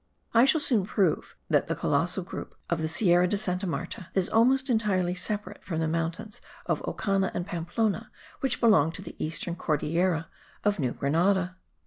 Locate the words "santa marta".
3.37-4.07